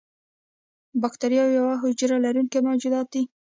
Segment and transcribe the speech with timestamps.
[1.01, 3.21] بکتیریا یوه حجره لرونکي موجودات دي.